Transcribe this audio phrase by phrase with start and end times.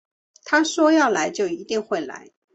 [0.45, 2.31] 他说要来就一定会来